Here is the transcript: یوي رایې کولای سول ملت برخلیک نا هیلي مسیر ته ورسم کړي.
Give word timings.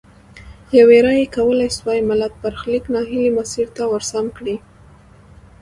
یوي 0.79 0.99
رایې 1.05 1.25
کولای 1.35 1.69
سول 1.77 1.99
ملت 2.09 2.33
برخلیک 2.43 2.83
نا 2.93 3.01
هیلي 3.09 3.31
مسیر 3.37 3.67
ته 3.77 3.83
ورسم 3.91 4.25
کړي. 4.37 4.55